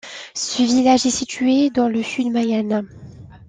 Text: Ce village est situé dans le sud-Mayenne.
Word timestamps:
Ce 0.33 0.63
village 0.63 1.05
est 1.05 1.11
situé 1.11 1.69
dans 1.69 1.87
le 1.87 2.01
sud-Mayenne. 2.01 2.87